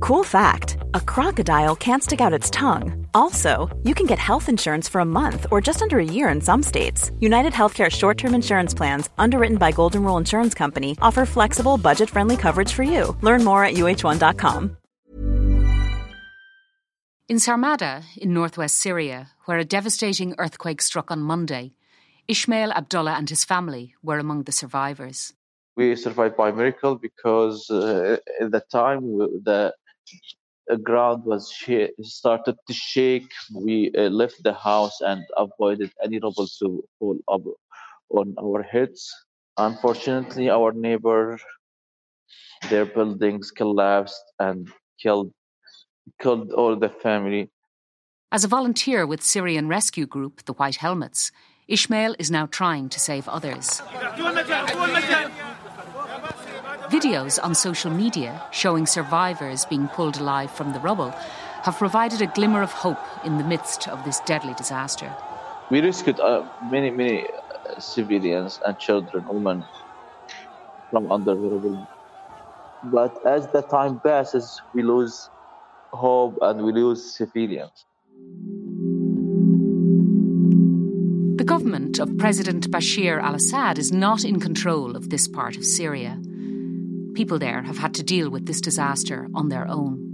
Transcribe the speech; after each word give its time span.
Cool 0.00 0.24
fact 0.24 0.78
a 0.94 1.00
crocodile 1.00 1.76
can't 1.76 2.02
stick 2.02 2.20
out 2.22 2.32
its 2.32 2.48
tongue. 2.48 3.06
Also, 3.12 3.68
you 3.84 3.94
can 3.94 4.06
get 4.06 4.18
health 4.18 4.48
insurance 4.48 4.88
for 4.88 5.02
a 5.02 5.12
month 5.20 5.46
or 5.50 5.60
just 5.60 5.82
under 5.82 5.98
a 5.98 6.04
year 6.04 6.30
in 6.30 6.40
some 6.40 6.62
states. 6.62 7.10
United 7.20 7.52
Healthcare 7.52 7.90
short 7.90 8.16
term 8.16 8.34
insurance 8.34 8.72
plans, 8.74 9.10
underwritten 9.18 9.58
by 9.58 9.72
Golden 9.72 10.02
Rule 10.02 10.16
Insurance 10.16 10.54
Company, 10.54 10.96
offer 11.02 11.26
flexible, 11.26 11.76
budget 11.76 12.08
friendly 12.08 12.36
coverage 12.36 12.72
for 12.72 12.82
you. 12.82 13.14
Learn 13.20 13.44
more 13.44 13.62
at 13.62 13.74
uh1.com. 13.74 14.76
In 17.28 17.36
Sarmada, 17.36 18.02
in 18.16 18.32
northwest 18.32 18.76
Syria, 18.78 19.30
where 19.44 19.58
a 19.58 19.64
devastating 19.64 20.34
earthquake 20.38 20.82
struck 20.82 21.10
on 21.10 21.20
Monday, 21.20 21.74
Ismail 22.26 22.72
Abdullah 22.72 23.16
and 23.18 23.28
his 23.28 23.44
family 23.44 23.94
were 24.02 24.18
among 24.18 24.44
the 24.44 24.52
survivors. 24.52 25.34
We 25.76 25.94
survived 25.94 26.36
by 26.36 26.50
miracle 26.50 26.96
because 26.96 27.70
uh, 27.70 28.16
at 28.40 28.50
the 28.50 28.60
time 28.72 29.02
the 29.44 29.72
ground 30.82 31.24
was 31.24 31.50
sh- 31.50 31.90
started 32.02 32.56
to 32.66 32.72
shake. 32.72 33.30
We 33.54 33.92
uh, 33.96 34.02
left 34.08 34.42
the 34.42 34.52
house 34.52 35.00
and 35.00 35.22
avoided 35.36 35.90
any 36.02 36.18
rubble 36.18 36.48
to 36.60 36.84
fall 36.98 37.18
up 37.28 37.42
on 38.10 38.34
our 38.40 38.62
heads. 38.62 39.12
Unfortunately, 39.56 40.48
our 40.48 40.72
neighbor, 40.72 41.38
their 42.68 42.86
buildings 42.86 43.50
collapsed 43.50 44.22
and 44.38 44.68
killed 45.02 45.32
killed 46.20 46.52
all 46.52 46.76
the 46.76 46.88
family. 46.88 47.50
As 48.32 48.44
a 48.44 48.48
volunteer 48.48 49.06
with 49.06 49.22
Syrian 49.22 49.68
rescue 49.68 50.06
group 50.06 50.44
the 50.44 50.52
White 50.54 50.76
Helmets, 50.76 51.32
Ismail 51.68 52.14
is 52.18 52.30
now 52.30 52.46
trying 52.46 52.88
to 52.88 53.00
save 53.00 53.28
others. 53.28 53.82
Videos 56.90 57.38
on 57.40 57.54
social 57.54 57.88
media 57.88 58.42
showing 58.50 58.84
survivors 58.84 59.64
being 59.64 59.86
pulled 59.86 60.18
alive 60.18 60.50
from 60.50 60.72
the 60.72 60.80
rubble 60.80 61.12
have 61.62 61.76
provided 61.78 62.20
a 62.20 62.26
glimmer 62.26 62.62
of 62.62 62.72
hope 62.72 62.98
in 63.24 63.38
the 63.38 63.44
midst 63.44 63.86
of 63.86 64.04
this 64.04 64.18
deadly 64.26 64.54
disaster. 64.54 65.14
We 65.70 65.80
rescued 65.82 66.18
uh, 66.18 66.44
many, 66.68 66.90
many 66.90 67.26
uh, 67.28 67.78
civilians 67.78 68.58
and 68.66 68.76
children, 68.76 69.24
women 69.28 69.64
from 70.90 71.12
under 71.12 71.36
the 71.36 71.48
rubble. 71.48 71.88
But 72.82 73.24
as 73.24 73.46
the 73.46 73.62
time 73.62 74.00
passes, 74.00 74.60
we 74.74 74.82
lose 74.82 75.30
hope 75.92 76.38
and 76.42 76.64
we 76.64 76.72
lose 76.72 77.14
civilians. 77.14 77.84
The 81.36 81.44
government 81.44 82.00
of 82.00 82.18
President 82.18 82.68
Bashar 82.68 83.22
al 83.22 83.36
Assad 83.36 83.78
is 83.78 83.92
not 83.92 84.24
in 84.24 84.40
control 84.40 84.96
of 84.96 85.10
this 85.10 85.28
part 85.28 85.56
of 85.56 85.64
Syria. 85.64 86.20
People 87.14 87.38
there 87.38 87.62
have 87.62 87.78
had 87.78 87.94
to 87.94 88.02
deal 88.02 88.30
with 88.30 88.46
this 88.46 88.60
disaster 88.60 89.28
on 89.34 89.48
their 89.48 89.66
own. 89.68 90.10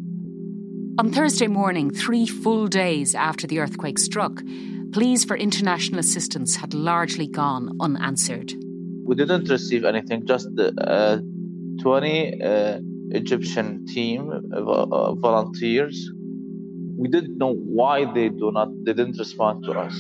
On 0.99 1.13
Thursday 1.13 1.47
morning, 1.47 1.91
three 1.91 2.27
full 2.27 2.67
days 2.69 3.15
after 3.15 3.47
the 3.47 3.59
earthquake 3.59 3.99
struck, 3.99 4.43
pleas 4.93 5.25
for 5.25 5.37
international 5.37 6.01
assistance 6.01 6.57
had 6.57 6.73
largely 6.73 7.27
gone 7.27 7.77
unanswered. 7.81 8.55
We 9.05 9.15
didn't 9.15 9.49
receive 9.49 9.85
anything, 9.85 10.27
just 10.27 10.49
the 10.55 10.73
uh, 10.73 11.19
20 11.83 12.43
uh, 12.43 12.79
Egyptian 13.11 13.87
team 13.87 14.31
uh, 14.53 15.15
volunteers. 15.15 16.11
We 16.99 17.09
didn't 17.09 17.37
know 17.37 17.53
why 17.53 18.11
they 18.12 18.31
do 18.31 18.51
not 18.53 18.69
they 18.85 18.95
didn't 18.95 19.19
respond 19.19 19.65
to 19.65 19.73
us. 19.73 19.95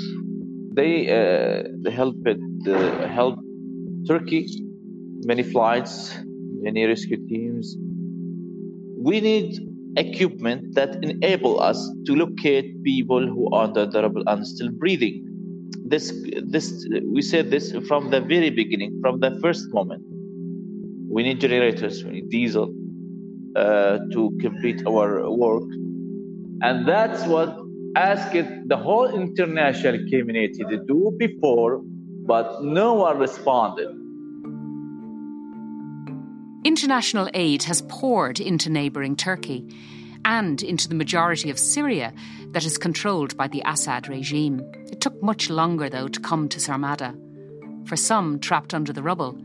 They 0.72 0.94
uh, 1.12 1.90
helped 1.90 2.26
uh, 2.26 3.06
help 3.06 3.38
Turkey 4.08 4.46
many 5.24 5.42
flights, 5.42 6.16
many 6.66 6.84
rescue 6.92 7.20
teams. 7.32 7.76
We 9.08 9.20
need 9.20 9.48
equipment 9.96 10.74
that 10.74 10.90
enable 11.02 11.54
us 11.60 11.78
to 12.06 12.12
locate 12.24 12.68
people 12.82 13.22
who 13.34 13.44
are 13.58 13.68
rubble 13.72 14.24
and 14.26 14.46
still 14.46 14.70
breathing. 14.82 15.16
This 15.92 16.04
this 16.54 16.66
we 17.16 17.22
said 17.22 17.50
this 17.54 17.66
from 17.88 18.10
the 18.14 18.20
very 18.20 18.50
beginning, 18.50 18.90
from 19.02 19.20
the 19.24 19.32
first 19.42 19.64
moment. 19.78 20.02
We 21.14 21.22
need 21.26 21.38
generators, 21.40 22.04
we 22.04 22.10
need 22.16 22.28
diesel, 22.28 22.68
uh, 23.56 23.98
to 24.14 24.20
complete 24.44 24.80
our 24.86 25.10
work. 25.44 25.68
And 26.66 26.76
that's 26.92 27.22
what 27.32 27.50
asked 27.96 28.34
the 28.72 28.76
whole 28.76 29.08
international 29.24 29.96
community 30.10 30.62
to 30.72 30.76
do 30.92 31.00
before, 31.18 31.80
but 32.32 32.46
no 32.62 32.88
one 32.94 33.16
responded. 33.18 33.88
International 36.66 37.28
aid 37.32 37.62
has 37.62 37.82
poured 37.82 38.40
into 38.40 38.68
neighbouring 38.68 39.16
Turkey 39.16 39.64
and 40.24 40.62
into 40.62 40.88
the 40.88 40.94
majority 40.94 41.48
of 41.48 41.58
Syria 41.58 42.12
that 42.50 42.64
is 42.64 42.76
controlled 42.76 43.36
by 43.36 43.48
the 43.48 43.62
Assad 43.64 44.08
regime. 44.08 44.60
It 44.90 45.00
took 45.00 45.22
much 45.22 45.48
longer, 45.48 45.88
though, 45.88 46.08
to 46.08 46.20
come 46.20 46.48
to 46.48 46.58
Sarmada. 46.58 47.16
For 47.88 47.96
some 47.96 48.40
trapped 48.40 48.74
under 48.74 48.92
the 48.92 49.02
rubble, 49.02 49.38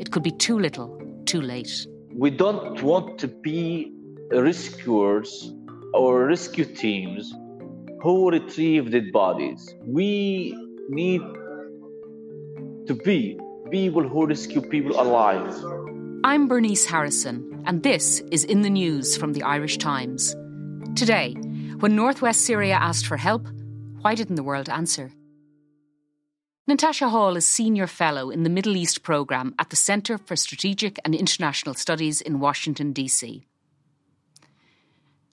it 0.00 0.10
could 0.10 0.24
be 0.24 0.32
too 0.32 0.58
little, 0.58 1.00
too 1.24 1.40
late 1.40 1.86
we 2.16 2.30
don't 2.30 2.80
want 2.80 3.18
to 3.18 3.26
be 3.26 3.92
rescuers 4.30 5.52
or 5.92 6.26
rescue 6.26 6.64
teams 6.64 7.34
who 8.02 8.30
retrieve 8.30 8.92
dead 8.92 9.10
bodies. 9.12 9.74
We 9.84 10.54
need 10.88 11.22
to 12.86 12.94
be 13.04 13.36
people 13.70 14.08
who 14.08 14.26
rescue 14.26 14.60
people 14.60 15.00
alive. 15.00 15.52
I'm 16.24 16.48
Bernice 16.48 16.86
Harrison, 16.86 17.62
and 17.66 17.82
this 17.82 18.20
is 18.32 18.44
In 18.44 18.62
the 18.62 18.70
News 18.70 19.14
from 19.14 19.34
the 19.34 19.42
Irish 19.42 19.76
Times. 19.76 20.34
Today, 20.96 21.34
when 21.80 21.94
northwest 21.94 22.46
Syria 22.46 22.76
asked 22.76 23.06
for 23.06 23.18
help, 23.18 23.46
why 24.00 24.14
didn't 24.14 24.36
the 24.36 24.42
world 24.42 24.70
answer? 24.70 25.12
Natasha 26.66 27.10
Hall 27.10 27.36
is 27.36 27.46
Senior 27.46 27.86
Fellow 27.86 28.30
in 28.30 28.42
the 28.42 28.48
Middle 28.48 28.74
East 28.74 29.02
Programme 29.02 29.54
at 29.58 29.68
the 29.68 29.76
Centre 29.76 30.16
for 30.16 30.34
Strategic 30.34 30.98
and 31.04 31.14
International 31.14 31.74
Studies 31.74 32.22
in 32.22 32.40
Washington, 32.40 32.94
D.C. 32.94 33.44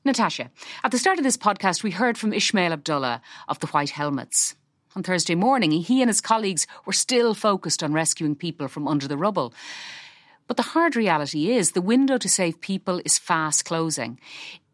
Natasha, 0.03 0.51
at 0.83 0.91
the 0.91 0.99
start 0.99 1.17
of 1.17 1.23
this 1.23 1.37
podcast, 1.37 1.83
we 1.83 1.91
heard 1.91 2.17
from 2.17 2.33
Ismail 2.33 2.73
Abdullah 2.73 3.21
of 3.47 3.59
the 3.59 3.67
White 3.67 3.91
Helmets. 3.91 4.57
On 4.97 5.03
Thursday 5.03 5.35
morning, 5.35 5.71
he 5.71 6.01
and 6.01 6.09
his 6.09 6.19
colleagues 6.19 6.67
were 6.85 6.91
still 6.91 7.33
focused 7.33 7.81
on 7.81 7.93
rescuing 7.93 8.35
people 8.35 8.67
from 8.67 8.89
under 8.89 9.07
the 9.07 9.15
rubble. 9.15 9.53
But 10.51 10.57
the 10.57 10.73
hard 10.73 10.97
reality 10.97 11.49
is 11.49 11.71
the 11.71 11.81
window 11.81 12.17
to 12.17 12.27
save 12.27 12.59
people 12.59 13.01
is 13.05 13.17
fast 13.17 13.63
closing. 13.63 14.19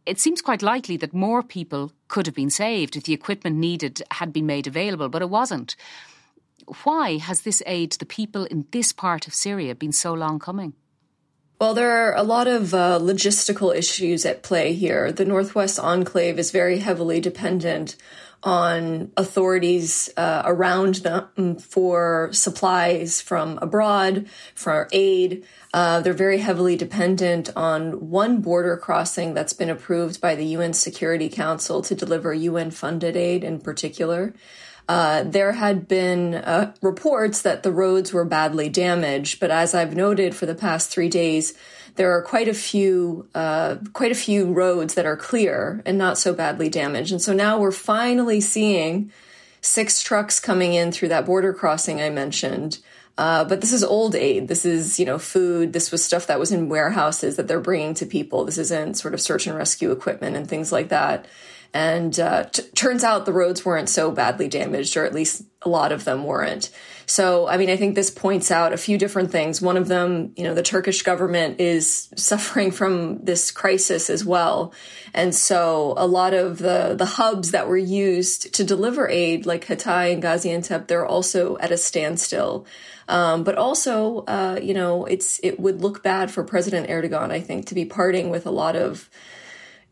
It 0.08 0.20
seems 0.20 0.42
quite 0.42 0.64
likely 0.64 0.98
that 0.98 1.14
more 1.14 1.44
people 1.44 1.92
could 2.08 2.26
have 2.26 2.34
been 2.34 2.50
saved 2.50 2.96
if 2.96 3.04
the 3.04 3.14
equipment 3.14 3.58
needed 3.58 4.02
had 4.10 4.34
been 4.34 4.48
made 4.48 4.66
available, 4.66 5.08
but 5.08 5.22
it 5.22 5.30
wasn't. 5.30 5.76
Why 6.84 7.18
has 7.18 7.42
this 7.42 7.62
aid 7.68 7.92
to 7.92 8.00
the 8.00 8.08
people 8.08 8.46
in 8.46 8.66
this 8.72 8.92
part 8.92 9.28
of 9.28 9.36
Syria 9.36 9.76
been 9.76 9.92
so 9.92 10.16
long 10.16 10.40
coming? 10.40 10.74
Well, 11.62 11.76
there 11.76 11.92
are 11.92 12.16
a 12.16 12.24
lot 12.24 12.48
of 12.48 12.74
uh, 12.74 12.98
logistical 12.98 13.76
issues 13.76 14.26
at 14.26 14.42
play 14.42 14.74
here. 14.74 15.12
The 15.12 15.26
Northwest 15.26 15.78
Enclave 15.78 16.40
is 16.40 16.50
very 16.50 16.80
heavily 16.80 17.20
dependent 17.20 17.96
on 18.48 19.12
authorities 19.18 20.10
uh, 20.16 20.42
around 20.46 20.96
them 20.96 21.58
for 21.58 22.30
supplies 22.32 23.20
from 23.20 23.60
abroad, 23.62 24.26
for 24.56 24.88
aid. 24.94 25.44
Uh, 25.74 26.00
they're 26.00 26.14
very 26.14 26.38
heavily 26.38 26.78
dependent 26.78 27.50
on 27.58 28.10
one 28.10 28.40
border 28.40 28.78
crossing 28.78 29.34
that's 29.34 29.52
been 29.52 29.70
approved 29.70 30.22
by 30.22 30.34
the 30.34 30.46
UN 30.46 30.72
Security 30.72 31.28
Council 31.28 31.82
to 31.82 31.94
deliver 31.94 32.34
UN 32.34 32.72
funded 32.72 33.18
aid 33.18 33.44
in 33.44 33.60
particular. 33.60 34.34
Uh, 34.88 35.24
there 35.24 35.52
had 35.52 35.86
been 35.86 36.36
uh, 36.36 36.74
reports 36.82 37.42
that 37.42 37.64
the 37.64 37.72
roads 37.74 38.14
were 38.14 38.24
badly 38.24 38.70
damaged, 38.70 39.42
but 39.42 39.52
as 39.52 39.76
I've 39.76 39.94
noted 39.94 40.34
for 40.34 40.46
the 40.46 40.56
past 40.56 40.90
three 40.90 41.10
days, 41.10 41.54
there 41.98 42.12
are 42.16 42.22
quite 42.22 42.48
a 42.48 42.54
few 42.54 43.28
uh, 43.36 43.76
quite 43.94 44.12
a 44.12 44.16
few 44.16 44.54
roads 44.54 44.94
that 44.94 45.06
are 45.06 45.18
clear 45.18 45.82
and 45.86 45.98
not 45.98 46.18
so 46.18 46.34
badly 46.34 46.70
damaged. 46.70 47.12
And 47.12 47.22
so 47.22 47.34
now 47.34 47.60
we're 47.60 47.72
finally 47.72 48.40
seeing 48.40 49.12
six 49.62 50.02
trucks 50.02 50.40
coming 50.40 50.74
in 50.74 50.92
through 50.92 51.10
that 51.10 51.26
border 51.26 51.54
crossing 51.54 52.02
I 52.02 52.10
mentioned. 52.10 52.80
Uh, 53.18 53.44
but 53.44 53.62
this 53.62 53.74
is 53.74 53.84
old 53.84 54.14
aid. 54.14 54.48
This 54.48 54.64
is, 54.64 55.00
you 55.00 55.06
know, 55.06 55.18
food. 55.18 55.74
This 55.74 55.92
was 55.92 56.06
stuff 56.06 56.28
that 56.28 56.40
was 56.40 56.52
in 56.52 56.70
warehouses 56.70 57.36
that 57.36 57.48
they're 57.48 57.60
bringing 57.60 57.96
to 57.96 58.06
people. 58.06 58.46
This 58.46 58.60
isn't 58.60 58.96
sort 58.96 59.16
of 59.16 59.22
search 59.22 59.48
and 59.48 59.58
rescue 59.58 59.92
equipment 59.92 60.36
and 60.36 60.48
things 60.48 60.72
like 60.72 60.90
that. 60.90 61.26
And 61.74 62.20
uh, 62.20 62.46
t- 62.46 62.64
turns 62.76 63.04
out 63.04 63.26
the 63.26 63.34
roads 63.34 63.66
weren't 63.66 63.90
so 63.90 64.12
badly 64.12 64.48
damaged, 64.48 64.98
or 64.98 65.06
at 65.06 65.14
least 65.14 65.44
a 65.62 65.70
lot 65.70 65.92
of 65.92 66.06
them 66.06 66.24
weren't. 66.24 66.70
So, 67.06 67.48
I 67.48 67.56
mean, 67.56 67.70
I 67.70 67.78
think 67.78 67.96
this 67.96 68.10
points 68.10 68.52
out 68.52 68.74
a 68.74 68.78
few 68.78 68.98
different 68.98 69.32
things. 69.32 69.62
One 69.62 69.78
of 69.78 69.88
them, 69.88 70.34
you 70.36 70.44
know, 70.44 70.54
the 70.54 70.62
Turkish 70.62 71.04
government 71.04 71.60
is 71.60 72.10
suffering 72.16 72.72
from 72.72 73.24
this 73.24 73.50
crisis 73.52 74.10
as 74.10 74.26
well. 74.26 74.74
And 75.14 75.34
so 75.34 75.94
a 75.98 76.06
lot 76.06 76.34
of 76.34 76.58
the, 76.58 76.96
the 76.98 77.06
hubs 77.06 77.52
that 77.52 77.68
were 77.68 77.78
used 77.78 78.54
to 78.56 78.64
deliver 78.64 79.08
aid, 79.08 79.46
like 79.46 79.66
Hatay 79.66 80.14
and 80.14 80.22
Gaziantep, 80.22 80.88
they're 80.88 81.06
also 81.06 81.58
at 81.60 81.72
a 81.72 81.78
standstill. 81.78 82.66
Um, 83.08 83.46
but 83.46 83.56
also, 83.56 84.26
uh, 84.26 84.60
you 84.62 84.74
know, 84.74 85.06
it's 85.06 85.40
it 85.42 85.60
would 85.60 85.82
look 85.82 86.04
bad 86.04 86.30
for 86.30 86.44
President 86.44 86.90
Erdogan, 86.90 87.32
I 87.32 87.40
think, 87.40 87.68
to 87.68 87.76
be 87.76 87.86
parting 87.86 88.30
with 88.30 88.46
a 88.46 88.52
lot 88.52 88.76
of 88.76 89.10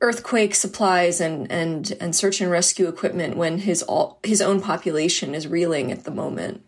earthquake 0.02 0.56
supplies 0.56 1.22
and 1.22 1.52
and 1.52 1.94
and 2.00 2.16
search 2.16 2.42
and 2.42 2.52
rescue 2.52 2.88
equipment 2.88 3.38
when 3.38 3.60
his 3.60 3.84
all, 3.84 4.20
his 4.24 4.42
own 4.42 4.62
population 4.62 5.34
is 5.34 5.48
reeling 5.48 5.92
at 5.92 6.04
the 6.04 6.12
moment. 6.12 6.62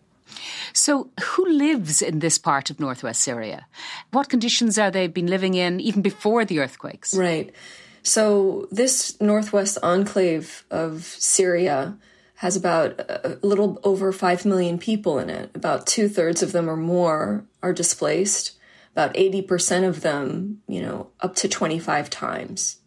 So, 0.72 1.10
who 1.22 1.48
lives 1.48 2.02
in 2.02 2.18
this 2.18 2.38
part 2.38 2.70
of 2.70 2.80
northwest 2.80 3.22
Syria? 3.22 3.66
What 4.10 4.28
conditions 4.28 4.78
are 4.78 4.90
they 4.90 5.06
been 5.06 5.26
living 5.26 5.54
in 5.54 5.80
even 5.80 6.02
before 6.02 6.44
the 6.44 6.60
earthquakes? 6.60 7.14
Right. 7.14 7.54
So, 8.02 8.68
this 8.70 9.20
northwest 9.20 9.78
enclave 9.82 10.64
of 10.70 11.04
Syria 11.04 11.96
has 12.36 12.54
about 12.54 13.00
a 13.00 13.38
little 13.42 13.80
over 13.82 14.12
5 14.12 14.44
million 14.44 14.78
people 14.78 15.18
in 15.18 15.28
it. 15.28 15.50
About 15.56 15.86
two 15.86 16.08
thirds 16.08 16.42
of 16.42 16.52
them 16.52 16.70
or 16.70 16.76
more 16.76 17.44
are 17.62 17.72
displaced. 17.72 18.52
About 18.92 19.14
80% 19.14 19.86
of 19.86 20.02
them, 20.02 20.62
you 20.68 20.80
know, 20.80 21.08
up 21.20 21.34
to 21.36 21.48
25 21.48 22.08
times. 22.10 22.77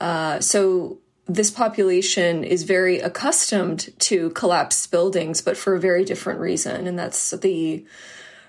Uh, 0.00 0.40
so 0.40 0.98
this 1.26 1.50
population 1.50 2.44
is 2.44 2.62
very 2.62 3.00
accustomed 3.00 3.92
to 3.98 4.30
collapsed 4.30 4.90
buildings, 4.90 5.40
but 5.40 5.56
for 5.56 5.74
a 5.74 5.80
very 5.80 6.04
different 6.04 6.40
reason. 6.40 6.86
And 6.86 6.98
that's 6.98 7.30
the 7.30 7.84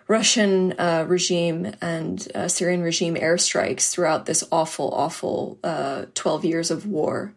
Russian 0.07 0.73
uh, 0.79 1.05
regime 1.07 1.73
and 1.81 2.27
uh, 2.33 2.47
Syrian 2.47 2.81
regime 2.81 3.15
airstrikes 3.15 3.91
throughout 3.91 4.25
this 4.25 4.43
awful, 4.51 4.93
awful 4.93 5.57
uh, 5.63 6.05
12 6.13 6.45
years 6.45 6.71
of 6.71 6.85
war 6.85 7.33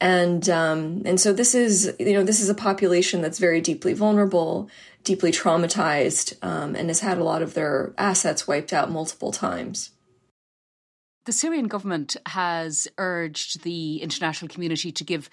and 0.00 0.48
um, 0.50 1.02
and 1.04 1.20
so 1.20 1.32
this 1.32 1.54
is 1.54 1.94
you 1.98 2.12
know 2.12 2.24
this 2.24 2.40
is 2.40 2.50
a 2.50 2.54
population 2.54 3.22
that's 3.22 3.38
very 3.38 3.60
deeply 3.60 3.94
vulnerable, 3.94 4.68
deeply 5.02 5.32
traumatized, 5.32 6.34
um, 6.42 6.74
and 6.74 6.88
has 6.88 7.00
had 7.00 7.16
a 7.16 7.24
lot 7.24 7.42
of 7.42 7.54
their 7.54 7.94
assets 7.96 8.46
wiped 8.46 8.72
out 8.72 8.90
multiple 8.90 9.32
times. 9.32 9.90
The 11.24 11.32
Syrian 11.32 11.68
government 11.68 12.16
has 12.26 12.86
urged 12.98 13.62
the 13.62 14.02
international 14.02 14.50
community 14.50 14.92
to 14.92 15.04
give 15.04 15.30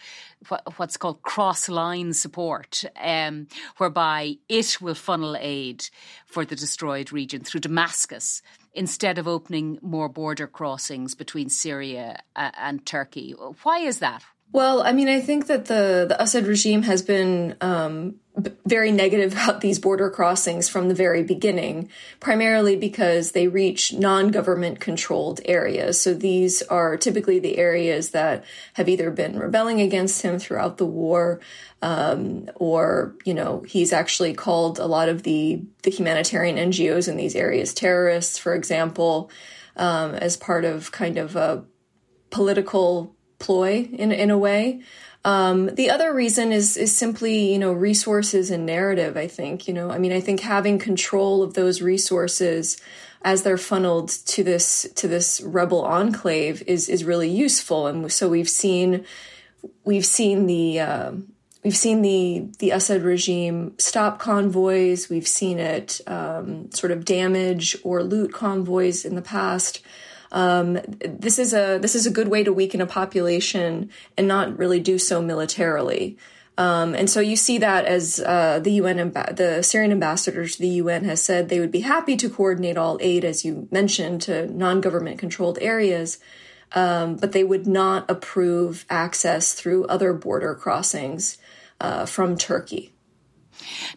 what's 0.78 0.96
called 0.96 1.22
cross 1.22 1.68
line 1.68 2.14
support, 2.14 2.86
um, 3.02 3.48
whereby 3.76 4.38
it 4.48 4.80
will 4.80 4.96
funnel 4.96 5.36
aid 5.38 5.90
for 6.26 6.46
the 6.46 6.56
destroyed 6.56 7.12
region 7.12 7.42
through 7.42 7.60
Damascus 7.60 8.42
instead 8.74 9.18
of 9.18 9.28
opening 9.28 9.80
more 9.82 10.08
border 10.08 10.48
crossings 10.48 11.14
between 11.14 11.50
Syria 11.50 12.22
uh, 12.38 12.52
and 12.58 12.86
Turkey. 12.86 13.36
Why 13.64 13.80
is 13.80 14.00
that? 14.00 14.24
Well, 14.54 14.82
I 14.82 14.92
mean, 14.92 15.08
I 15.08 15.22
think 15.22 15.48
that 15.48 15.66
the 15.66 16.06
the 16.10 16.22
Assad 16.22 16.46
regime 16.46 16.84
has 16.84 17.02
been 17.02 17.56
um, 17.62 18.16
b- 18.42 18.52
very 18.66 18.92
negative 18.92 19.32
about 19.34 19.62
these 19.62 19.80
border 19.80 20.10
crossings 20.10 20.68
from 20.68 20.90
the 20.90 20.94
very 20.94 21.24
beginning, 21.24 21.90
primarily 22.20 22.76
because 22.76 23.32
they 23.32 23.48
reach 23.48 23.94
non-government 23.94 24.82
controlled 24.82 25.40
areas. 25.46 26.02
So 26.02 26.14
these 26.14 26.62
are 26.64 26.98
typically 26.98 27.40
the 27.40 27.58
areas 27.58 28.12
that 28.12 28.44
have 28.74 28.90
either 28.90 29.10
been 29.10 29.40
rebelling 29.40 29.80
against 29.80 30.22
him 30.22 30.38
throughout 30.38 30.78
the 30.78 30.86
war, 30.86 31.40
um, 31.82 32.50
or 32.56 33.16
you 33.24 33.34
know, 33.34 33.64
he's 33.66 33.94
actually 33.94 34.34
called 34.34 34.80
a 34.80 34.86
lot 34.86 35.08
of 35.08 35.24
the 35.24 35.64
the 35.84 35.92
humanitarian 35.92 36.58
NGOs 36.58 37.08
in 37.08 37.16
these 37.16 37.38
areas 37.38 37.74
terrorists, 37.74 38.38
for 38.38 38.54
example, 38.54 39.32
um, 39.78 40.14
as 40.16 40.36
part 40.36 40.66
of 40.66 40.92
kind 40.92 41.18
of 41.18 41.38
a 41.38 41.64
political 42.32 43.16
ploy 43.42 43.90
in 43.92 44.12
in 44.12 44.32
a 44.32 44.38
way. 44.38 44.82
Um, 45.24 45.76
the 45.76 45.90
other 45.90 46.14
reason 46.14 46.52
is 46.52 46.78
is 46.78 46.98
simply 46.98 47.52
you 47.52 47.60
know 47.60 47.74
resources 47.74 48.50
and 48.50 48.66
narrative. 48.66 49.18
I 49.18 49.28
think 49.28 49.68
you 49.68 49.74
know 49.74 49.92
I 49.92 49.98
mean 49.98 50.14
I 50.14 50.22
think 50.22 50.40
having 50.40 50.80
control 50.80 51.44
of 51.44 51.54
those 51.54 51.82
resources 51.82 52.78
as 53.24 53.44
they're 53.44 53.58
funneled 53.58 54.10
to 54.10 54.44
this 54.44 54.88
to 54.96 55.08
this 55.08 55.42
rebel 55.42 55.84
enclave 55.84 56.64
is 56.66 56.90
is 56.90 57.04
really 57.04 57.30
useful. 57.30 57.88
And 57.88 58.12
so 58.12 58.30
we've 58.30 58.50
seen 58.50 59.06
we've 59.84 60.06
seen 60.06 60.48
the 60.48 60.80
uh, 60.80 61.12
we've 61.64 61.78
seen 61.78 62.02
the 62.02 62.48
the 62.60 62.72
Assad 62.72 63.04
regime 63.04 63.76
stop 63.78 64.20
convoys. 64.20 65.10
We've 65.10 65.28
seen 65.28 65.60
it 65.60 66.02
um, 66.08 66.72
sort 66.72 66.92
of 66.92 67.06
damage 67.06 67.78
or 67.84 68.04
loot 68.04 68.34
convoys 68.34 69.06
in 69.06 69.16
the 69.16 69.22
past. 69.22 69.82
Um, 70.32 70.80
this 71.00 71.40
is 71.40 71.54
a 71.54 71.78
this 71.80 71.96
is 71.96 72.06
a 72.06 72.12
good 72.12 72.28
way 72.28 72.44
to 72.44 72.54
weaken 72.54 72.82
a 72.82 72.86
population 72.86 73.90
and 74.18 74.28
not 74.28 74.58
really 74.58 74.80
do 74.80 74.98
so 74.98 75.22
militarily. 75.22 76.18
Um, 76.58 76.94
and 76.94 77.10
so 77.10 77.20
you 77.22 77.36
see 77.36 77.58
that 77.60 77.86
as 77.86 78.20
uh, 78.20 78.60
the 78.60 78.74
UN, 78.74 79.12
amb- 79.12 79.36
the 79.36 79.64
Syrian 79.64 79.92
ambassador 79.92 80.48
to 80.48 80.60
the 80.60 80.68
UN 80.68 81.06
has 81.06 81.22
said 81.24 81.50
they 81.50 81.60
would 81.60 81.72
be 81.72 81.80
happy 81.80 82.16
to 82.18 82.30
coordinate 82.30 82.78
all 82.78 82.98
aid, 83.02 83.24
as 83.26 83.46
you 83.46 83.68
mentioned, 83.72 84.22
to 84.24 84.46
non-government 84.48 85.18
controlled 85.18 85.58
areas, 85.62 86.20
um, 86.74 87.16
but 87.16 87.32
they 87.32 87.44
would 87.44 87.68
not 87.68 88.10
approve 88.12 88.86
access 88.90 89.54
through 89.54 89.86
other 89.86 90.14
border 90.14 90.54
crossings 90.54 91.38
uh, 91.80 92.06
from 92.06 92.38
Turkey. 92.38 92.94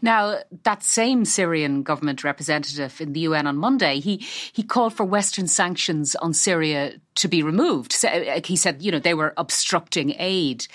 Now, 0.03 0.41
that 0.65 0.83
same 0.83 1.25
Syrian 1.25 1.83
government 1.83 2.25
representative 2.25 3.01
in 3.01 3.13
the 3.13 3.21
UN 3.21 3.47
on 3.47 3.57
Monday, 3.57 4.01
he, 4.01 4.19
he 4.53 4.63
called 4.63 4.95
for 4.95 5.05
Western 5.05 5.47
sanctions 5.47 6.15
on 6.17 6.35
Syria 6.35 6.95
to 7.17 7.29
be 7.29 7.43
removed. 7.43 7.93
So, 7.93 8.09
uh, 8.09 8.41
he 8.45 8.57
said, 8.57 8.83
you 8.83 8.91
know, 8.91 8.99
they 8.99 9.15
were 9.15 9.35
obstructing 9.37 10.15
aid. 10.19 10.67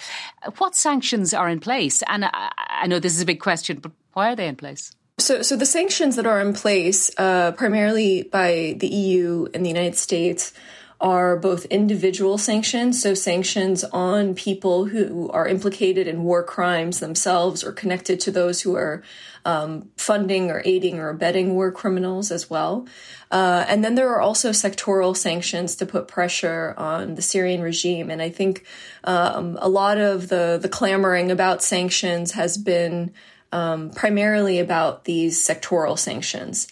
What 0.58 0.76
sanctions 0.76 1.34
are 1.34 1.50
in 1.50 1.60
place? 1.60 2.02
And 2.08 2.26
I, 2.26 2.52
I 2.58 2.88
know 2.88 3.00
this 3.00 3.16
is 3.16 3.22
a 3.22 3.26
big 3.26 3.40
question, 3.40 3.80
but 3.80 3.92
why 4.14 4.32
are 4.32 4.36
they 4.36 4.48
in 4.48 4.56
place? 4.56 4.92
So, 5.20 5.42
so 5.42 5.58
the 5.58 5.66
sanctions 5.66 6.16
that 6.16 6.26
are 6.26 6.40
in 6.40 6.54
place, 6.54 7.12
uh, 7.18 7.52
primarily 7.52 8.24
by 8.24 8.76
the 8.78 8.88
EU 8.88 9.48
and 9.54 9.66
the 9.66 9.70
United 9.70 9.98
States, 9.98 10.54
are 11.02 11.38
both 11.38 11.64
individual 11.66 12.38
sanctions, 12.38 13.02
so 13.02 13.14
sanctions 13.14 13.86
on 13.86 14.36
people 14.36 14.86
who 14.86 15.30
are 15.30 15.48
implicated 15.48 16.08
in 16.08 16.24
war 16.24 16.44
crimes 16.44 17.00
themselves 17.00 17.64
or 17.64 17.72
connected 17.72 18.20
to 18.20 18.32
those 18.32 18.62
who 18.62 18.76
are 18.76 19.02
um, 19.46 19.90
funding 19.96 20.52
or 20.52 20.62
aiding 20.66 21.00
or 21.00 21.10
abetting 21.10 21.56
war 21.56 21.72
criminals 21.72 22.32
as 22.32 22.50
well. 22.50 22.86
Uh, 23.32 23.64
and 23.70 23.84
then 23.84 23.96
there 23.96 24.10
are 24.10 24.20
also 24.20 24.50
sectoral 24.50 25.16
sanctions 25.16 25.78
to 25.78 25.86
put 25.86 26.08
pressure 26.08 26.74
on 26.78 27.16
the 27.16 27.22
Syrian 27.22 27.62
regime. 27.62 28.10
And 28.10 28.22
I 28.22 28.30
think 28.30 28.66
um, 29.06 29.58
a 29.62 29.70
lot 29.70 29.98
of 29.98 30.28
the, 30.28 30.60
the 30.62 30.70
clamoring 30.70 31.32
about 31.32 31.64
sanctions 31.64 32.34
has 32.34 32.58
been 32.58 33.14
um, 33.52 33.92
primarily 33.92 34.60
about 34.60 35.06
these 35.06 35.46
sectoral 35.46 35.98
sanctions. 35.98 36.68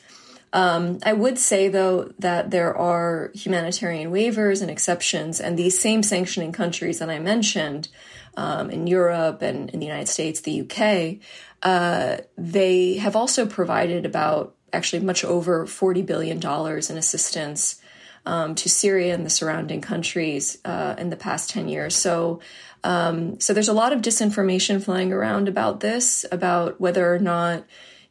Um, 0.53 0.99
I 1.03 1.13
would 1.13 1.37
say, 1.37 1.67
though, 1.67 2.11
that 2.19 2.51
there 2.51 2.75
are 2.75 3.31
humanitarian 3.33 4.11
waivers 4.11 4.61
and 4.61 4.71
exceptions, 4.71 5.39
and 5.39 5.57
these 5.57 5.79
same 5.79 6.03
sanctioning 6.03 6.51
countries 6.51 6.99
that 6.99 7.09
I 7.09 7.19
mentioned 7.19 7.89
um, 8.37 8.69
in 8.69 8.87
Europe 8.87 9.41
and 9.41 9.69
in 9.71 9.79
the 9.79 9.85
United 9.85 10.07
States, 10.07 10.41
the 10.41 10.61
UK, 10.61 11.17
uh, 11.63 12.17
they 12.37 12.95
have 12.95 13.15
also 13.15 13.45
provided 13.45 14.05
about 14.05 14.55
actually 14.71 15.03
much 15.03 15.25
over 15.25 15.65
$40 15.65 16.05
billion 16.05 16.37
in 16.37 16.97
assistance 16.97 17.81
um, 18.25 18.55
to 18.55 18.69
Syria 18.69 19.13
and 19.13 19.25
the 19.25 19.29
surrounding 19.29 19.81
countries 19.81 20.57
uh, 20.65 20.95
in 20.97 21.09
the 21.09 21.15
past 21.15 21.49
10 21.49 21.67
years. 21.69 21.95
So, 21.95 22.41
um, 22.83 23.39
so 23.39 23.53
there's 23.53 23.69
a 23.69 23.73
lot 23.73 23.93
of 23.93 24.01
disinformation 24.01 24.83
flying 24.83 25.11
around 25.11 25.47
about 25.47 25.79
this, 25.79 26.25
about 26.31 26.79
whether 26.79 27.13
or 27.13 27.19
not 27.19 27.63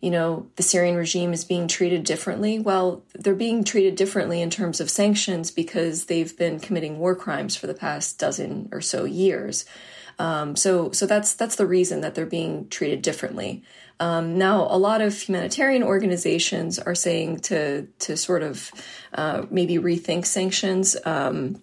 you 0.07 0.13
know, 0.13 0.47
the 0.55 0.63
Syrian 0.63 0.95
regime 0.95 1.33
is 1.33 1.45
being 1.45 1.67
treated 1.67 2.05
differently. 2.05 2.61
Well, 2.61 3.03
they're 3.13 3.35
being 3.35 3.65
treated 3.65 3.97
differently 3.97 4.41
in 4.41 4.51
terms 4.51 4.81
of 4.81 4.89
sanctions 4.89 5.51
because 5.51 6.05
they've 6.05 6.39
been 6.39 6.61
committing 6.61 7.01
war 7.01 7.17
crimes 7.17 7.57
for 7.57 7.67
the 7.67 7.75
past 7.75 8.17
dozen 8.17 8.69
or 8.71 8.81
so 8.81 9.03
years. 9.03 9.65
Um, 10.21 10.55
so, 10.55 10.93
so 10.93 11.07
that's 11.07 11.35
that's 11.35 11.57
the 11.57 11.67
reason 11.67 12.03
that 12.03 12.15
they're 12.15 12.25
being 12.25 12.69
treated 12.69 13.03
differently. 13.03 13.65
Um, 13.99 14.39
now, 14.39 14.69
a 14.71 14.79
lot 14.79 15.01
of 15.01 15.21
humanitarian 15.21 15.83
organizations 15.83 16.79
are 16.79 16.95
saying 16.95 17.41
to 17.41 17.89
to 17.99 18.17
sort 18.17 18.45
of 18.45 18.71
uh, 19.13 19.47
maybe 19.51 19.75
rethink 19.75 20.25
sanctions 20.25 20.97
um, 21.05 21.61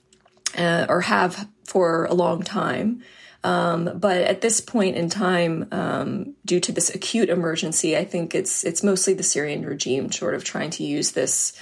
uh, 0.58 0.86
or 0.90 1.00
have 1.00 1.48
for 1.64 2.08
a 2.08 2.14
long 2.14 2.44
time. 2.44 3.04
Um, 3.44 3.98
but 4.00 4.22
at 4.22 4.42
this 4.42 4.62
point 4.62 4.96
in 4.96 5.10
time, 5.10 5.68
um, 5.72 6.36
due 6.46 6.62
to 6.62 6.72
this 6.72 6.94
acute 6.96 7.30
emergency, 7.30 7.98
I 7.98 8.06
think 8.06 8.34
it's 8.34 8.64
it's 8.64 8.84
mostly 8.84 9.14
the 9.14 9.24
Syrian 9.24 9.66
regime 9.66 10.12
sort 10.12 10.34
of 10.34 10.44
trying 10.44 10.70
to 10.72 10.84
use 10.84 11.12
this 11.12 11.62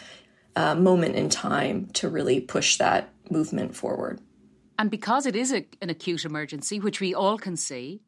uh, 0.55 0.75
moment 0.75 1.15
in 1.15 1.29
time 1.29 1.87
to 1.93 2.07
really 2.07 2.39
push 2.39 2.77
that 2.77 3.09
movement 3.29 3.75
forward. 3.75 4.19
And 4.77 4.91
because 4.91 5.25
it 5.25 5.35
is 5.35 5.53
a, 5.53 5.65
an 5.81 5.89
acute 5.89 6.25
emergency, 6.25 6.79
which 6.79 6.99
we 6.99 7.13
all 7.13 7.37
can 7.37 7.55
see, 7.55 8.01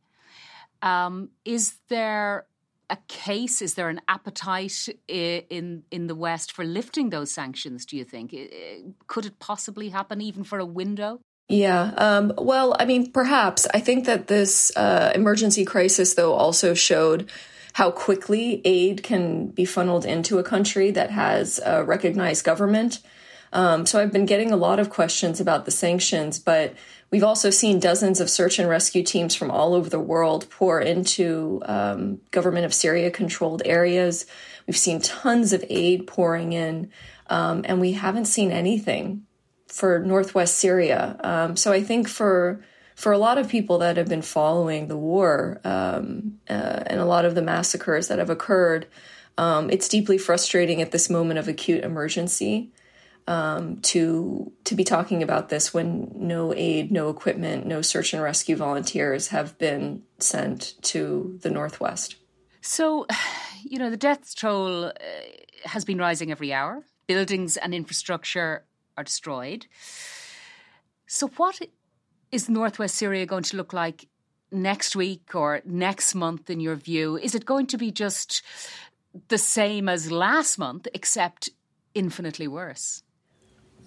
um, 0.81 1.29
is 1.45 1.75
there 1.87 2.45
a 2.89 2.97
case? 3.07 3.61
Is 3.61 3.73
there 3.73 3.89
an 3.89 4.01
appetite 4.07 4.87
in 5.07 5.83
in 5.89 6.07
the 6.07 6.15
West 6.15 6.51
for 6.51 6.63
lifting 6.63 7.09
those 7.09 7.31
sanctions? 7.31 7.87
Do 7.87 7.97
you 7.97 8.03
think 8.03 8.35
could 9.07 9.25
it 9.25 9.39
possibly 9.39 9.89
happen 9.89 10.21
even 10.21 10.43
for 10.43 10.59
a 10.59 10.65
window? 10.65 11.21
Yeah. 11.49 11.91
Um, 11.97 12.33
well, 12.37 12.75
I 12.79 12.85
mean, 12.85 13.11
perhaps. 13.11 13.67
I 13.73 13.79
think 13.79 14.05
that 14.05 14.27
this 14.27 14.75
uh, 14.75 15.11
emergency 15.13 15.65
crisis, 15.65 16.13
though, 16.13 16.33
also 16.33 16.73
showed 16.73 17.29
how 17.73 17.91
quickly 17.91 18.61
aid 18.63 19.03
can 19.03 19.47
be 19.47 19.65
funneled 19.65 20.05
into 20.05 20.39
a 20.39 20.43
country 20.43 20.91
that 20.91 21.09
has 21.11 21.59
a 21.65 21.83
recognized 21.83 22.45
government. 22.45 22.99
Um, 23.51 23.85
so 23.85 23.99
I've 23.99 24.11
been 24.11 24.25
getting 24.25 24.51
a 24.51 24.57
lot 24.57 24.79
of 24.79 24.89
questions 24.89 25.39
about 25.39 25.65
the 25.65 25.71
sanctions, 25.71 26.39
but 26.39 26.73
we've 27.11 27.23
also 27.23 27.49
seen 27.49 27.79
dozens 27.79 28.19
of 28.19 28.29
search 28.29 28.57
and 28.57 28.69
rescue 28.69 29.03
teams 29.03 29.35
from 29.35 29.51
all 29.51 29.73
over 29.73 29.89
the 29.89 29.99
world 29.99 30.49
pour 30.49 30.79
into 30.79 31.61
um, 31.65 32.19
government 32.31 32.65
of 32.65 32.73
Syria 32.73 33.11
controlled 33.11 33.61
areas. 33.65 34.25
We've 34.65 34.77
seen 34.77 35.01
tons 35.01 35.53
of 35.53 35.63
aid 35.69 36.07
pouring 36.07 36.53
in, 36.53 36.89
um, 37.27 37.63
and 37.65 37.79
we 37.79 37.93
haven't 37.93 38.25
seen 38.25 38.51
anything 38.51 39.25
for 39.73 39.97
Northwest 39.97 40.57
Syria. 40.57 41.17
Um, 41.23 41.55
so 41.55 41.71
I 41.73 41.81
think 41.81 42.07
for 42.07 42.63
for 42.95 43.11
a 43.11 43.17
lot 43.17 43.39
of 43.39 43.49
people 43.49 43.79
that 43.79 43.97
have 43.97 44.07
been 44.07 44.21
following 44.21 44.87
the 44.87 44.95
war 44.95 45.59
um, 45.63 46.39
uh, 46.47 46.83
and 46.85 46.99
a 46.99 47.05
lot 47.05 47.25
of 47.25 47.33
the 47.33 47.41
massacres 47.41 48.07
that 48.07 48.19
have 48.19 48.29
occurred, 48.29 48.85
um, 49.35 49.71
it's 49.71 49.89
deeply 49.89 50.19
frustrating 50.19 50.79
at 50.79 50.91
this 50.91 51.09
moment 51.09 51.39
of 51.39 51.47
acute 51.47 51.83
emergency 51.83 52.71
um, 53.27 53.77
to 53.81 54.51
to 54.65 54.75
be 54.75 54.83
talking 54.83 55.23
about 55.23 55.49
this 55.49 55.73
when 55.73 56.11
no 56.15 56.53
aid, 56.53 56.91
no 56.91 57.09
equipment, 57.09 57.65
no 57.65 57.81
search 57.81 58.13
and 58.13 58.21
rescue 58.21 58.55
volunteers 58.55 59.29
have 59.29 59.57
been 59.57 60.03
sent 60.19 60.75
to 60.83 61.39
the 61.41 61.49
Northwest. 61.49 62.17
So, 62.61 63.07
you 63.63 63.79
know, 63.79 63.89
the 63.89 63.97
death 63.97 64.35
toll 64.35 64.85
uh, 64.85 64.91
has 65.65 65.83
been 65.83 65.97
rising 65.97 66.31
every 66.31 66.53
hour. 66.53 66.83
Buildings 67.07 67.57
and 67.57 67.73
infrastructure 67.73 68.65
are 68.97 69.03
destroyed. 69.03 69.67
So, 71.07 71.27
what 71.37 71.59
is 72.31 72.49
Northwest 72.49 72.95
Syria 72.95 73.25
going 73.25 73.43
to 73.43 73.57
look 73.57 73.73
like 73.73 74.07
next 74.51 74.95
week 74.95 75.35
or 75.35 75.61
next 75.65 76.15
month, 76.15 76.49
in 76.49 76.59
your 76.59 76.75
view? 76.75 77.17
Is 77.17 77.35
it 77.35 77.45
going 77.45 77.67
to 77.67 77.77
be 77.77 77.91
just 77.91 78.41
the 79.27 79.37
same 79.37 79.89
as 79.89 80.11
last 80.11 80.57
month, 80.57 80.87
except 80.93 81.49
infinitely 81.93 82.47
worse? 82.47 83.03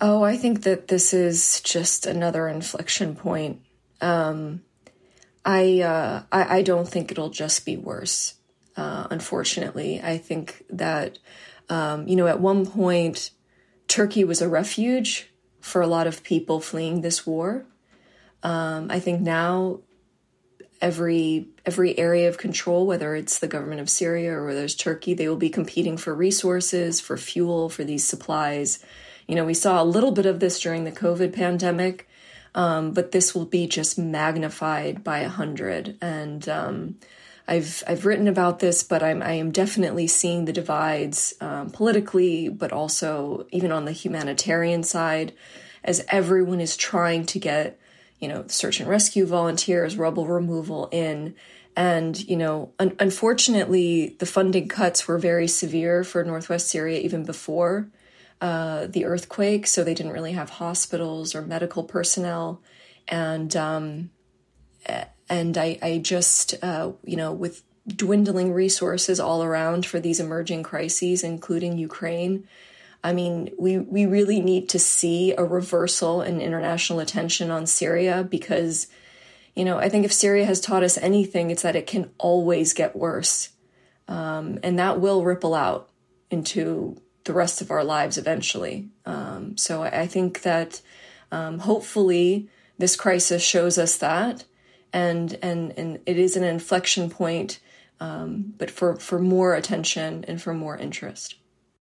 Oh, 0.00 0.22
I 0.22 0.36
think 0.36 0.62
that 0.62 0.88
this 0.88 1.14
is 1.14 1.60
just 1.62 2.06
another 2.06 2.48
inflection 2.48 3.16
point. 3.16 3.62
Um, 4.00 4.62
I, 5.44 5.80
uh, 5.80 6.22
I, 6.30 6.58
I 6.58 6.62
don't 6.62 6.88
think 6.88 7.10
it'll 7.10 7.30
just 7.30 7.64
be 7.64 7.76
worse. 7.76 8.34
Uh, 8.76 9.06
unfortunately, 9.10 10.02
I 10.02 10.18
think 10.18 10.64
that 10.68 11.18
um, 11.70 12.06
you 12.06 12.14
know 12.14 12.26
at 12.26 12.40
one 12.40 12.66
point 12.66 13.30
Turkey 13.88 14.24
was 14.24 14.42
a 14.42 14.48
refuge 14.48 15.30
for 15.60 15.80
a 15.80 15.86
lot 15.86 16.06
of 16.06 16.22
people 16.22 16.60
fleeing 16.60 17.00
this 17.00 17.26
war. 17.26 17.66
Um, 18.42 18.90
I 18.90 19.00
think 19.00 19.20
now 19.20 19.80
every 20.80 21.48
every 21.64 21.98
area 21.98 22.28
of 22.28 22.38
control, 22.38 22.86
whether 22.86 23.14
it's 23.14 23.38
the 23.38 23.48
government 23.48 23.80
of 23.80 23.90
Syria 23.90 24.32
or 24.32 24.46
whether 24.46 24.64
it's 24.64 24.74
Turkey, 24.74 25.14
they 25.14 25.28
will 25.28 25.36
be 25.36 25.50
competing 25.50 25.96
for 25.96 26.14
resources, 26.14 27.00
for 27.00 27.16
fuel, 27.16 27.68
for 27.68 27.84
these 27.84 28.04
supplies. 28.04 28.84
You 29.26 29.34
know, 29.34 29.44
we 29.44 29.54
saw 29.54 29.82
a 29.82 29.84
little 29.84 30.12
bit 30.12 30.26
of 30.26 30.38
this 30.38 30.60
during 30.60 30.84
the 30.84 30.92
COVID 30.92 31.32
pandemic, 31.32 32.08
um, 32.54 32.92
but 32.92 33.10
this 33.10 33.34
will 33.34 33.46
be 33.46 33.66
just 33.66 33.98
magnified 33.98 35.02
by 35.02 35.20
a 35.20 35.28
hundred. 35.28 35.98
And 36.00 36.48
um, 36.48 36.96
I've 37.48 37.84
I've 37.86 38.04
written 38.04 38.28
about 38.28 38.58
this, 38.58 38.82
but 38.82 39.02
I'm 39.02 39.22
I 39.22 39.32
am 39.32 39.52
definitely 39.52 40.06
seeing 40.06 40.44
the 40.44 40.52
divides 40.52 41.34
um, 41.40 41.70
politically, 41.70 42.48
but 42.48 42.72
also 42.72 43.46
even 43.52 43.70
on 43.70 43.84
the 43.84 43.92
humanitarian 43.92 44.82
side, 44.82 45.32
as 45.84 46.04
everyone 46.08 46.60
is 46.60 46.76
trying 46.76 47.24
to 47.26 47.38
get 47.38 47.78
you 48.18 48.28
know 48.28 48.44
search 48.48 48.80
and 48.80 48.88
rescue 48.88 49.26
volunteers, 49.26 49.96
rubble 49.96 50.26
removal 50.26 50.88
in. 50.90 51.34
And, 51.78 52.18
you 52.26 52.36
know, 52.36 52.72
un- 52.78 52.96
unfortunately, 52.98 54.16
the 54.18 54.24
funding 54.24 54.66
cuts 54.66 55.06
were 55.06 55.18
very 55.18 55.46
severe 55.46 56.04
for 56.04 56.24
Northwest 56.24 56.68
Syria 56.68 57.00
even 57.00 57.24
before 57.24 57.90
uh, 58.40 58.86
the 58.86 59.04
earthquake. 59.04 59.66
So 59.66 59.84
they 59.84 59.92
didn't 59.92 60.12
really 60.12 60.32
have 60.32 60.48
hospitals 60.48 61.34
or 61.34 61.42
medical 61.42 61.84
personnel. 61.84 62.62
And 63.06 63.54
um, 63.54 64.10
and 65.28 65.56
I, 65.58 65.78
I 65.82 65.98
just, 65.98 66.54
uh, 66.62 66.92
you 67.04 67.16
know, 67.16 67.32
with 67.32 67.62
dwindling 67.88 68.52
resources 68.52 69.20
all 69.20 69.42
around 69.42 69.86
for 69.86 70.00
these 70.00 70.20
emerging 70.20 70.62
crises, 70.62 71.22
including 71.22 71.78
Ukraine, 71.78 72.46
I 73.02 73.12
mean, 73.12 73.50
we, 73.58 73.78
we 73.78 74.06
really 74.06 74.40
need 74.40 74.68
to 74.70 74.78
see 74.78 75.32
a 75.32 75.44
reversal 75.44 76.22
in 76.22 76.40
international 76.40 76.98
attention 77.00 77.50
on 77.50 77.66
Syria 77.66 78.26
because, 78.28 78.88
you 79.54 79.64
know, 79.64 79.78
I 79.78 79.88
think 79.88 80.04
if 80.04 80.12
Syria 80.12 80.44
has 80.44 80.60
taught 80.60 80.82
us 80.82 80.98
anything, 80.98 81.50
it's 81.50 81.62
that 81.62 81.76
it 81.76 81.86
can 81.86 82.10
always 82.18 82.72
get 82.72 82.96
worse. 82.96 83.50
Um, 84.08 84.58
and 84.62 84.78
that 84.78 85.00
will 85.00 85.24
ripple 85.24 85.54
out 85.54 85.88
into 86.30 87.00
the 87.24 87.32
rest 87.32 87.60
of 87.60 87.70
our 87.70 87.84
lives 87.84 88.18
eventually. 88.18 88.88
Um, 89.04 89.56
so 89.56 89.82
I, 89.82 90.02
I, 90.02 90.06
think 90.06 90.42
that 90.42 90.80
um, 91.32 91.58
hopefully 91.58 92.48
this 92.78 92.96
crisis 92.96 93.42
shows 93.42 93.78
us 93.78 93.98
that 93.98 94.44
and 94.96 95.38
and 95.42 95.74
and 95.76 95.98
it 96.06 96.18
is 96.18 96.36
an 96.36 96.42
inflection 96.42 97.10
point, 97.10 97.60
um, 98.00 98.54
but 98.56 98.70
for 98.70 98.96
for 98.96 99.18
more 99.18 99.54
attention 99.54 100.24
and 100.26 100.40
for 100.40 100.54
more 100.54 100.76
interest. 100.78 101.36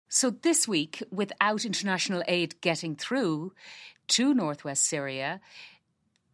So 0.10 0.32
this 0.32 0.68
week, 0.68 1.04
without 1.12 1.64
international 1.64 2.24
aid 2.28 2.60
getting 2.62 2.96
through 2.96 3.54
to 4.16 4.34
northwest 4.34 4.84
Syria, 4.86 5.40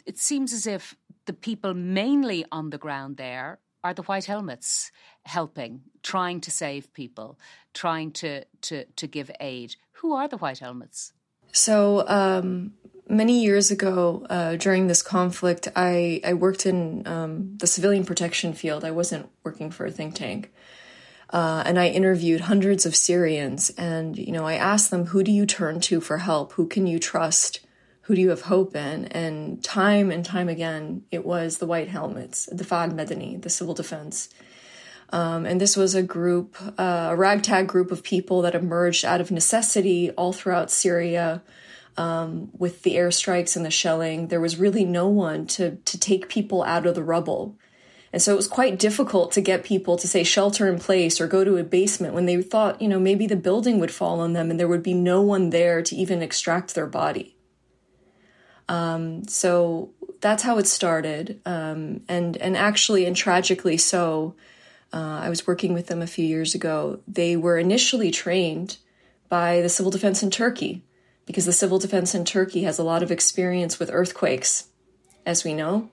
it 0.06 0.18
seems 0.18 0.54
as 0.54 0.66
if 0.66 0.96
the 1.26 1.34
people 1.34 1.74
mainly 1.74 2.46
on 2.50 2.70
the 2.70 2.78
ground 2.78 3.18
there 3.18 3.60
are 3.84 3.94
the 3.94 4.04
white 4.04 4.26
helmets 4.26 4.92
helping, 5.26 5.82
trying 6.02 6.40
to 6.42 6.52
save 6.52 6.94
people, 6.94 7.38
trying 7.74 8.12
to 8.12 8.46
to 8.62 8.86
to 8.86 9.06
give 9.08 9.30
aid. 9.42 9.76
Who 10.00 10.14
are 10.14 10.30
the 10.30 10.38
white 10.38 10.60
helmets? 10.60 11.12
So 11.54 12.06
um, 12.08 12.74
many 13.08 13.44
years 13.44 13.70
ago, 13.72 14.26
uh, 14.30 14.56
during 14.56 14.88
this 14.88 15.04
conflict, 15.04 15.68
I, 15.76 16.20
I 16.26 16.34
worked 16.34 16.66
in 16.66 17.08
um, 17.08 17.58
the 17.58 17.68
civilian 17.68 18.06
protection 18.06 18.54
field. 18.54 18.84
I 18.84 18.92
wasn't 18.92 19.30
working 19.44 19.70
for 19.72 19.86
a 19.86 19.92
think 19.92 20.16
tank. 20.16 20.52
Uh, 21.30 21.64
and 21.66 21.80
I 21.80 21.88
interviewed 21.88 22.42
hundreds 22.42 22.86
of 22.86 22.96
Syrians. 22.96 23.70
And, 23.72 24.18
you 24.18 24.32
know, 24.32 24.46
I 24.46 24.56
asked 24.56 24.92
them, 24.92 25.06
who 25.06 25.24
do 25.24 25.32
you 25.32 25.46
turn 25.46 25.80
to 25.82 26.02
for 26.02 26.18
help? 26.18 26.54
Who 26.54 26.68
can 26.68 26.88
you 26.88 27.00
trust? 27.00 27.60
Who 28.02 28.16
do 28.16 28.22
you 28.22 28.30
have 28.30 28.42
hope 28.42 28.76
in? 28.76 29.06
And 29.06 29.64
time 29.64 30.12
and 30.12 30.26
time 30.26 30.50
again, 30.50 31.04
it 31.12 31.24
was 31.24 31.60
the 31.60 31.66
White 31.68 31.88
Helmets, 31.88 32.48
the 32.52 32.64
Difaa 32.64 32.90
al-Madani, 32.90 33.42
the 33.42 33.50
civil 33.50 33.74
defense. 33.74 34.30
Um, 35.14 35.46
and 35.46 35.62
this 35.62 35.78
was 35.78 35.94
a 35.94 36.02
group, 36.02 36.58
uh, 36.80 37.10
a 37.12 37.16
ragtag 37.16 37.68
group 37.68 37.92
of 37.92 38.02
people 38.02 38.42
that 38.42 38.56
emerged 38.56 39.06
out 39.06 39.22
of 39.22 39.30
necessity 39.30 40.10
all 40.12 40.34
throughout 40.34 40.72
Syria 40.72 41.44
um, 41.98 42.50
with 42.58 42.82
the 42.82 42.96
airstrikes 42.96 43.56
and 43.56 43.64
the 43.64 43.70
shelling, 43.70 44.30
there 44.30 44.42
was 44.42 44.58
really 44.58 44.84
no 44.84 45.08
one 45.08 45.46
to 45.48 45.76
to 45.76 46.00
take 46.00 46.30
people 46.30 46.64
out 46.64 46.88
of 46.88 46.96
the 46.96 47.04
rubble. 47.04 47.56
And 48.12 48.22
so 48.22 48.34
it 48.34 48.36
was 48.36 48.48
quite 48.48 48.80
difficult 48.80 49.32
to 49.34 49.42
get 49.42 49.64
people 49.64 49.98
to 49.98 50.08
say 50.08 50.24
shelter 50.24 50.68
in 50.68 50.80
place 50.80 51.22
or 51.22 51.28
go 51.28 51.44
to 51.44 51.58
a 51.58 51.64
basement 51.64 52.16
when 52.16 52.26
they 52.26 52.42
thought, 52.42 52.82
you 52.82 52.88
know, 52.88 53.00
maybe 53.00 53.28
the 53.28 53.36
building 53.36 53.80
would 53.80 53.92
fall 53.92 54.20
on 54.20 54.34
them 54.34 54.52
and 54.52 54.60
there 54.60 54.68
would 54.68 54.84
be 54.84 54.94
no 54.94 55.22
one 55.22 55.50
there 55.52 55.82
to 55.84 55.96
even 55.96 56.22
extract 56.22 56.76
their 56.76 56.86
body. 56.86 57.36
Um, 58.70 59.28
so 59.28 59.92
that's 60.22 60.44
how 60.44 60.60
it 60.60 60.68
started. 60.68 61.42
Um, 61.44 62.02
and, 62.08 62.38
and 62.38 62.56
actually, 62.56 63.06
and 63.06 63.16
tragically 63.16 63.78
so, 63.78 64.36
uh, 64.94 65.22
I 65.24 65.30
was 65.30 65.48
working 65.48 65.74
with 65.74 65.88
them 65.88 66.02
a 66.02 66.08
few 66.08 66.26
years 66.26 66.54
ago. 66.54 67.00
They 67.08 67.36
were 67.36 67.58
initially 67.58 68.12
trained 68.12 68.78
by 69.28 69.62
the 69.62 69.70
civil 69.70 69.92
defense 69.92 70.22
in 70.22 70.30
Turkey 70.30 70.84
because 71.26 71.46
the 71.46 71.52
civil 71.52 71.80
defense 71.80 72.14
in 72.14 72.26
Turkey 72.26 72.64
has 72.64 72.78
a 72.78 72.84
lot 72.84 73.02
of 73.02 73.12
experience 73.12 73.80
with 73.80 73.90
earthquakes, 73.92 74.68
as 75.26 75.44
we 75.44 75.54
know. 75.54 75.90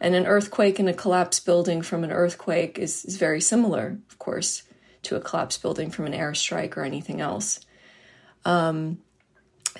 And 0.00 0.14
an 0.14 0.26
earthquake 0.26 0.78
and 0.78 0.88
a 0.88 0.94
collapsed 0.94 1.44
building 1.44 1.82
from 1.82 2.04
an 2.04 2.12
earthquake 2.12 2.78
is, 2.78 3.04
is 3.04 3.16
very 3.16 3.40
similar, 3.40 3.98
of 4.08 4.18
course, 4.18 4.62
to 5.04 5.16
a 5.16 5.20
collapsed 5.20 5.62
building 5.62 5.90
from 5.90 6.06
an 6.06 6.12
airstrike 6.12 6.76
or 6.76 6.84
anything 6.84 7.20
else. 7.20 7.60
Um, 8.44 8.98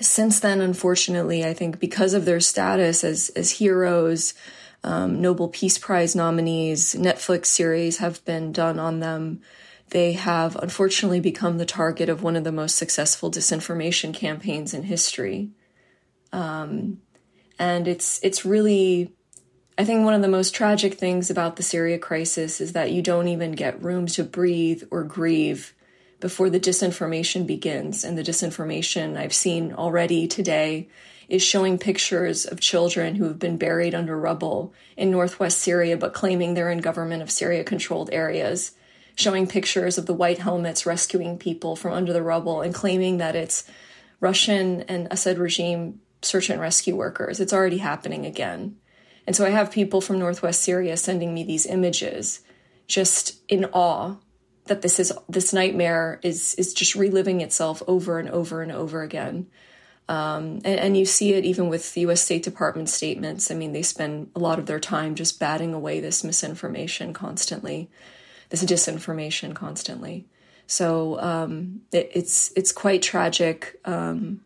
since 0.01 0.39
then, 0.39 0.59
unfortunately, 0.59 1.45
I 1.45 1.53
think 1.53 1.79
because 1.79 2.13
of 2.13 2.25
their 2.25 2.39
status 2.39 3.03
as, 3.03 3.29
as 3.29 3.51
heroes, 3.51 4.33
Um, 4.83 5.21
Nobel 5.21 5.49
Peace 5.49 5.77
Prize 5.77 6.15
nominees, 6.15 6.95
Netflix 6.95 7.47
series 7.47 7.97
have 7.97 8.23
been 8.25 8.51
done 8.51 8.79
on 8.79 8.99
them. 8.99 9.41
They 9.89 10.13
have 10.13 10.55
unfortunately 10.57 11.19
become 11.19 11.57
the 11.57 11.65
target 11.65 12.09
of 12.09 12.23
one 12.23 12.35
of 12.35 12.43
the 12.43 12.51
most 12.51 12.75
successful 12.75 13.31
disinformation 13.31 14.13
campaigns 14.13 14.73
in 14.73 14.83
history. 14.83 15.51
Um, 16.31 17.01
and 17.57 17.87
it's 17.87 18.19
it's 18.23 18.45
really 18.45 19.13
I 19.77 19.85
think 19.85 20.03
one 20.03 20.15
of 20.15 20.21
the 20.21 20.27
most 20.27 20.55
tragic 20.55 20.95
things 20.95 21.29
about 21.29 21.55
the 21.55 21.63
Syria 21.63 21.99
crisis 21.99 22.59
is 22.59 22.73
that 22.73 22.91
you 22.91 23.01
don't 23.01 23.27
even 23.27 23.51
get 23.51 23.83
room 23.83 24.07
to 24.07 24.23
breathe 24.23 24.83
or 24.89 25.03
grieve 25.03 25.75
before 26.19 26.49
the 26.49 26.59
disinformation 26.59 27.45
begins. 27.45 28.03
And 28.03 28.17
the 28.17 28.23
disinformation 28.23 29.17
I've 29.17 29.35
seen 29.35 29.73
already 29.73 30.27
today 30.27 30.89
is 31.27 31.43
showing 31.43 31.77
pictures 31.77 32.45
of 32.45 32.59
children 32.59 33.15
who 33.15 33.25
have 33.25 33.39
been 33.39 33.57
buried 33.57 33.93
under 33.93 34.17
rubble 34.17 34.73
in 34.95 35.11
northwest 35.11 35.59
Syria, 35.59 35.97
but 35.97 36.13
claiming 36.13 36.53
they're 36.53 36.71
in 36.71 36.79
government 36.79 37.21
of 37.21 37.31
Syria 37.31 37.63
controlled 37.63 38.09
areas, 38.13 38.71
showing 39.15 39.47
pictures 39.47 39.97
of 39.97 40.05
the 40.05 40.13
white 40.13 40.39
helmets 40.39 40.85
rescuing 40.85 41.37
people 41.37 41.75
from 41.75 41.93
under 41.93 42.13
the 42.13 42.23
rubble 42.23 42.61
and 42.61 42.73
claiming 42.73 43.17
that 43.17 43.35
it's 43.35 43.69
Russian 44.19 44.81
and 44.83 45.07
Assad 45.11 45.37
regime 45.37 45.99
search 46.21 46.49
and 46.49 46.61
rescue 46.61 46.95
workers. 46.95 47.39
It's 47.39 47.53
already 47.53 47.77
happening 47.77 48.25
again. 48.25 48.77
And 49.25 49.35
so 49.35 49.45
I 49.45 49.49
have 49.49 49.71
people 49.71 50.01
from 50.01 50.19
Northwest 50.19 50.61
Syria 50.61 50.97
sending 50.97 51.33
me 51.33 51.43
these 51.43 51.65
images 51.65 52.41
just 52.87 53.41
in 53.49 53.65
awe 53.65 54.15
that 54.65 54.81
this 54.81 54.99
is 54.99 55.11
this 55.27 55.53
nightmare 55.53 56.19
is 56.23 56.53
is 56.55 56.73
just 56.73 56.95
reliving 56.95 57.41
itself 57.41 57.83
over 57.87 58.19
and 58.19 58.29
over 58.29 58.61
and 58.61 58.71
over 58.71 59.01
again. 59.01 59.47
Um, 60.09 60.61
and, 60.63 60.79
and, 60.79 60.97
you 60.97 61.05
see 61.05 61.33
it 61.33 61.43
even 61.43 61.67
with 61.67 61.93
the 61.93 62.01
U.S. 62.01 62.21
State 62.21 62.41
Department 62.43 62.87
statements. 62.89 63.51
I 63.51 63.55
mean, 63.55 63.73
they 63.73 63.81
spend 63.81 64.31
a 64.35 64.39
lot 64.39 64.57
of 64.57 64.65
their 64.65 64.79
time 64.79 65.15
just 65.15 65.37
batting 65.37 65.73
away 65.73 65.99
this 65.99 66.23
misinformation 66.23 67.11
constantly, 67.11 67.89
this 68.47 68.63
disinformation 68.63 69.53
constantly. 69.53 70.25
So 70.65 71.19
um, 71.19 71.81
it, 71.91 72.09
it's 72.13 72.53
it's 72.55 72.71
quite 72.71 73.01
tragic. 73.01 73.79
Um, 73.83 74.45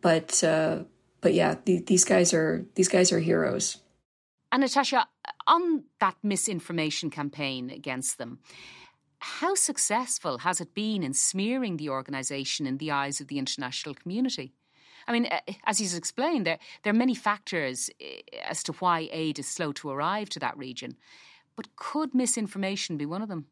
but 0.00 0.42
uh, 0.42 0.84
but 1.20 1.34
yeah, 1.34 1.56
the, 1.64 1.80
these 1.80 2.04
guys 2.04 2.32
are 2.32 2.64
these 2.74 2.88
guys 2.88 3.12
are 3.12 3.18
heroes. 3.18 3.78
And 4.52 4.60
Natasha, 4.60 5.08
on 5.46 5.84
that 5.98 6.16
misinformation 6.22 7.10
campaign 7.10 7.70
against 7.70 8.18
them, 8.18 8.38
how 9.18 9.54
successful 9.54 10.38
has 10.38 10.60
it 10.60 10.74
been 10.74 11.02
in 11.02 11.14
smearing 11.14 11.78
the 11.78 11.88
organisation 11.88 12.66
in 12.66 12.76
the 12.76 12.90
eyes 12.90 13.20
of 13.20 13.28
the 13.28 13.38
international 13.38 13.94
community? 13.94 14.52
I 15.06 15.12
mean, 15.12 15.26
uh, 15.26 15.40
as 15.64 15.78
he's 15.78 15.94
explained, 15.94 16.46
there, 16.46 16.58
there 16.82 16.92
are 16.92 16.96
many 16.96 17.14
factors 17.14 17.90
uh, 18.00 18.04
as 18.48 18.62
to 18.64 18.72
why 18.74 19.08
aid 19.12 19.38
is 19.38 19.48
slow 19.48 19.72
to 19.72 19.90
arrive 19.90 20.28
to 20.30 20.40
that 20.40 20.56
region. 20.56 20.96
But 21.56 21.76
could 21.76 22.14
misinformation 22.14 22.96
be 22.96 23.06
one 23.06 23.22
of 23.22 23.28
them? 23.28 23.46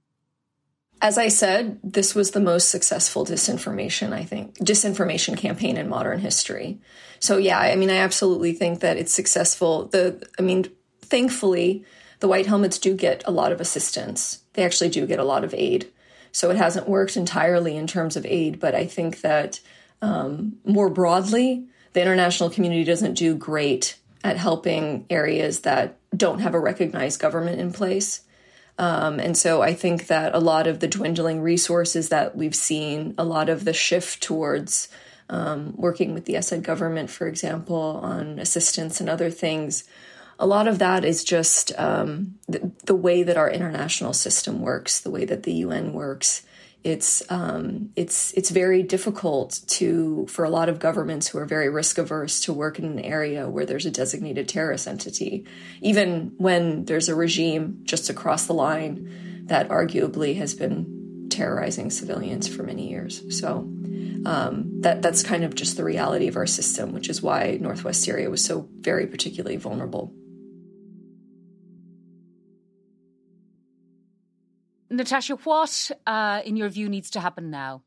As 1.01 1.19
I 1.19 1.29
said, 1.29 1.81
this 1.83 2.15
was 2.15 2.31
the 2.31 2.41
most 2.41 2.71
successful 2.71 3.27
disinformation, 3.27 4.13
I 4.13 4.25
think, 4.25 4.57
disinformation 4.59 5.37
campaign 5.37 5.77
in 5.77 5.89
modern 5.89 6.21
history. 6.21 6.81
So 7.19 7.39
yeah, 7.39 7.59
I 7.59 7.75
mean, 7.75 7.91
I 7.91 7.97
absolutely 7.97 8.53
think 8.53 8.81
that 8.81 8.97
it's 8.97 9.13
successful. 9.13 9.87
The, 9.87 10.25
I 10.39 10.43
mean, 10.43 10.67
thankfully, 11.01 11.85
the 12.21 12.29
White 12.29 12.47
Helmets 12.47 12.79
do 12.79 12.95
get 12.95 13.25
a 13.27 13.33
lot 13.33 13.51
of 13.51 13.61
assistance. 13.61 14.45
They 14.53 14.63
actually 14.65 14.91
do 14.91 15.07
get 15.07 15.19
a 15.19 15.25
lot 15.25 15.43
of 15.43 15.55
aid. 15.55 15.91
So 16.31 16.51
it 16.51 16.57
hasn't 16.57 16.89
worked 16.89 17.17
entirely 17.17 17.77
in 17.77 17.87
terms 17.87 18.17
of 18.17 18.25
aid, 18.25 18.61
but 18.61 18.75
I 18.75 18.87
think 18.87 19.23
that 19.23 19.61
um, 20.03 20.59
more 20.65 20.91
broadly, 20.91 21.65
the 21.95 22.03
international 22.03 22.51
community 22.51 22.85
doesn't 22.85 23.15
do 23.15 23.35
great 23.35 23.97
at 24.25 24.37
helping 24.37 25.07
areas 25.09 25.61
that 25.61 25.99
don't 26.17 26.41
have 26.41 26.55
a 26.55 26.61
recognized 26.61 27.21
government 27.21 27.61
in 27.61 27.73
place. 27.73 28.23
Um, 28.79 29.21
and 29.21 29.37
so 29.37 29.63
I 29.63 29.75
think 29.75 30.09
that 30.09 30.35
a 30.35 30.39
lot 30.39 30.67
of 30.67 30.81
the 30.81 30.89
dwindling 30.89 31.41
resources 31.41 32.09
that 32.09 32.37
we've 32.37 32.55
seen, 32.55 33.15
a 33.19 33.25
lot 33.25 33.49
of 33.49 33.65
the 33.65 33.73
shift 33.73 34.23
towards 34.23 34.89
um, 35.29 35.75
working 35.77 36.15
with 36.15 36.25
the 36.25 36.35
Assad 36.35 36.63
government, 36.63 37.11
for 37.11 37.27
example, 37.27 38.01
on 38.03 38.39
assistance 38.39 39.01
and 39.01 39.09
other 39.09 39.31
things, 39.31 39.85
a 40.39 40.47
lot 40.47 40.67
of 40.67 40.79
that 40.79 41.05
is 41.05 41.23
just 41.23 41.73
um, 41.79 42.39
the, 42.49 42.73
the, 42.85 42.95
way 42.95 43.23
that 43.23 43.37
our 43.37 43.51
international 43.51 44.13
system 44.13 44.61
works, 44.61 45.01
the 45.01 45.11
way 45.11 45.25
that 45.25 45.45
the 45.45 45.53
UN 45.53 45.93
works. 45.93 46.43
It's 46.85 47.23
um, 47.31 47.91
it's 47.95 48.33
it's 48.33 48.51
very 48.51 48.83
difficult 48.83 49.61
to 49.69 50.27
for 50.29 50.45
a 50.45 50.51
lot 50.51 50.69
of 50.69 50.79
governments 50.79 51.29
who 51.29 51.39
are 51.39 51.45
very 51.45 51.69
risk 51.69 51.99
averse 51.99 52.41
to 52.41 52.53
work 52.53 52.79
in 52.79 52.85
an 52.85 52.99
area 52.99 53.49
where 53.49 53.65
there's 53.65 53.87
a 53.87 53.91
designated 53.91 54.49
terrorist 54.49 54.89
entity, 54.89 55.47
even 55.81 56.33
when 56.39 56.85
there's 56.85 57.09
a 57.09 57.15
regime 57.15 57.81
just 57.85 58.11
across 58.11 58.47
the 58.47 58.55
line 58.55 59.45
that 59.47 59.69
arguably 59.69 60.37
has 60.37 60.55
been 60.55 61.29
terrorizing 61.31 61.91
civilians 61.91 62.49
for 62.49 62.63
many 62.63 62.89
years. 62.91 63.23
So 63.39 63.69
um, 64.27 64.81
that 64.81 65.03
that's 65.03 65.23
kind 65.23 65.45
of 65.45 65.55
just 65.55 65.77
the 65.77 65.85
reality 65.85 66.29
of 66.29 66.37
our 66.37 66.47
system, 66.47 66.93
which 66.93 67.09
is 67.09 67.23
why 67.23 67.59
Northwest 67.61 68.03
Syria 68.03 68.31
was 68.31 68.45
so 68.45 68.69
very 68.81 69.07
particularly 69.07 69.57
vulnerable. 69.57 70.15
Natasha, 74.93 75.37
what, 75.37 75.91
uh, 76.07 76.43
in 76.45 76.57
your 76.57 76.69
view, 76.69 76.89
needs 76.89 77.11
to 77.11 77.21
happen 77.21 77.51
now? 77.51 77.83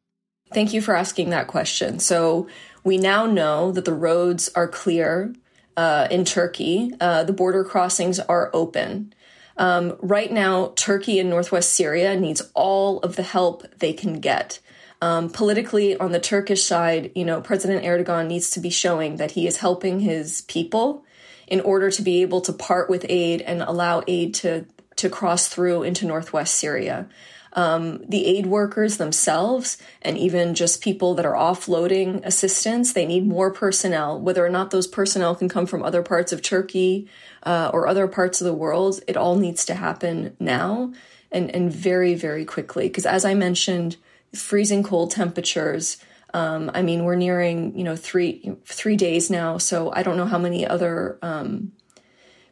Thank 0.53 0.73
you 0.73 0.81
for 0.81 0.95
asking 0.95 1.29
that 1.29 1.47
question. 1.47 1.99
So, 1.99 2.47
we 2.83 2.97
now 2.97 3.25
know 3.25 3.71
that 3.71 3.85
the 3.85 3.93
roads 3.93 4.49
are 4.55 4.67
clear 4.67 5.33
uh, 5.77 6.07
in 6.09 6.25
Turkey, 6.25 6.91
uh, 7.01 7.23
the 7.23 7.33
border 7.33 7.63
crossings 7.63 8.19
are 8.19 8.49
open. 8.53 9.13
Um, 9.57 9.97
right 10.01 10.31
now, 10.31 10.73
Turkey 10.75 11.19
and 11.19 11.29
northwest 11.29 11.73
Syria 11.73 12.19
needs 12.19 12.41
all 12.53 12.99
of 12.99 13.15
the 13.15 13.23
help 13.23 13.63
they 13.79 13.93
can 13.93 14.19
get. 14.19 14.59
Um, 15.01 15.29
politically, 15.29 15.97
on 15.97 16.11
the 16.11 16.19
Turkish 16.19 16.63
side, 16.63 17.11
you 17.15 17.25
know, 17.25 17.41
President 17.41 17.85
Erdogan 17.85 18.27
needs 18.27 18.49
to 18.51 18.59
be 18.59 18.69
showing 18.69 19.17
that 19.17 19.31
he 19.31 19.47
is 19.47 19.57
helping 19.57 19.99
his 19.99 20.41
people 20.41 21.05
in 21.47 21.61
order 21.61 21.91
to 21.91 22.01
be 22.01 22.21
able 22.21 22.41
to 22.41 22.53
part 22.53 22.89
with 22.89 23.05
aid 23.07 23.41
and 23.41 23.61
allow 23.61 24.01
aid 24.07 24.33
to 24.35 24.65
to 24.97 25.10
cross 25.10 25.47
through 25.47 25.84
into 25.84 26.05
northwest 26.05 26.55
Syria. 26.55 27.08
Um, 27.53 28.03
the 28.10 28.25
aid 28.25 28.47
workers 28.47 28.97
themselves, 28.97 29.77
and 30.01 30.17
even 30.17 30.55
just 30.55 30.81
people 30.81 31.15
that 31.15 31.25
are 31.25 31.36
offloading 31.36 32.23
assistance, 32.25 32.91
they 32.91 33.05
need 33.05 33.25
more 33.25 33.49
personnel. 33.49 34.19
Whether 34.19 34.45
or 34.45 34.49
not 34.49 34.71
those 34.71 34.88
personnel 34.88 35.36
can 35.36 35.47
come 35.47 35.65
from 35.65 35.81
other 35.81 36.03
parts 36.03 36.34
of 36.34 36.41
Turkey 36.41 37.08
uh, 37.43 37.71
or 37.73 37.88
other 37.88 38.08
parts 38.08 38.41
of 38.41 38.45
the 38.45 38.53
world, 38.53 38.99
it 39.08 39.15
all 39.15 39.38
needs 39.38 39.63
to 39.65 39.75
happen 39.75 40.36
now 40.38 40.91
and, 41.31 41.49
and 41.49 41.71
very, 41.71 42.13
very 42.13 42.43
quickly. 42.43 42.89
Because 42.89 43.05
as 43.05 43.23
I 43.23 43.34
mentioned, 43.34 43.95
freezing 44.34 44.84
cold 44.84 45.12
temperatures. 45.12 45.97
Um, 46.34 46.69
I 46.73 46.81
mean, 46.81 47.05
we're 47.05 47.15
nearing 47.15 47.77
you 47.77 47.84
know 47.84 47.95
three 47.95 48.55
three 48.65 48.97
days 48.97 49.29
now, 49.29 49.58
so 49.58 49.91
I 49.93 50.03
don't 50.03 50.17
know 50.17 50.25
how 50.25 50.38
many 50.38 50.67
other 50.67 51.17
um, 51.21 51.71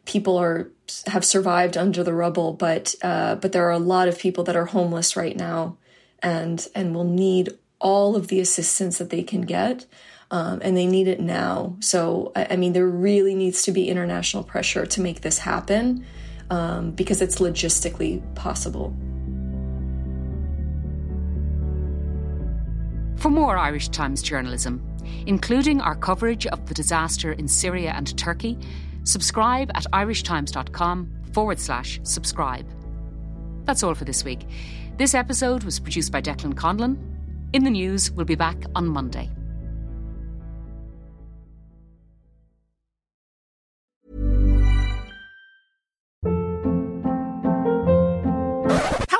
people 0.04 0.36
are 0.36 0.70
have 1.06 1.24
survived 1.24 1.76
under 1.76 2.04
the 2.04 2.12
rubble, 2.12 2.52
but 2.52 2.94
uh, 3.02 3.36
but 3.36 3.52
there 3.52 3.66
are 3.66 3.72
a 3.72 3.78
lot 3.78 4.08
of 4.08 4.18
people 4.18 4.44
that 4.44 4.56
are 4.56 4.66
homeless 4.66 5.16
right 5.16 5.36
now, 5.36 5.76
and 6.22 6.66
and 6.74 6.94
will 6.94 7.04
need 7.04 7.50
all 7.80 8.16
of 8.16 8.28
the 8.28 8.40
assistance 8.40 8.98
that 8.98 9.10
they 9.10 9.22
can 9.22 9.42
get, 9.42 9.86
um, 10.30 10.60
and 10.62 10.76
they 10.76 10.86
need 10.86 11.08
it 11.08 11.20
now. 11.20 11.76
So 11.80 12.32
I, 12.34 12.48
I, 12.50 12.56
mean, 12.56 12.72
there 12.72 12.86
really 12.86 13.34
needs 13.34 13.62
to 13.64 13.72
be 13.72 13.88
international 13.90 14.42
pressure 14.42 14.86
to 14.86 15.00
make 15.00 15.20
this 15.20 15.38
happen 15.38 16.06
um, 16.50 16.92
because 16.92 17.20
it's 17.20 17.40
logistically 17.40 18.22
possible. 18.34 18.96
For 23.16 23.30
more 23.30 23.56
Irish 23.56 23.88
Times 23.88 24.22
journalism, 24.22 24.82
including 25.26 25.80
our 25.80 25.94
coverage 25.94 26.46
of 26.46 26.66
the 26.66 26.74
disaster 26.74 27.32
in 27.32 27.48
Syria 27.48 27.92
and 27.96 28.16
Turkey 28.18 28.58
Subscribe 29.04 29.70
at 29.74 29.86
irishtimes.com 29.92 31.10
forward 31.32 31.58
slash 31.58 32.00
subscribe. 32.02 32.66
That's 33.64 33.82
all 33.82 33.94
for 33.94 34.04
this 34.04 34.24
week. 34.24 34.46
This 34.96 35.14
episode 35.14 35.64
was 35.64 35.80
produced 35.80 36.12
by 36.12 36.20
Declan 36.20 36.54
Conlon. 36.54 36.96
In 37.52 37.64
the 37.64 37.70
news, 37.70 38.10
we'll 38.10 38.26
be 38.26 38.34
back 38.34 38.56
on 38.74 38.86
Monday. 38.86 39.30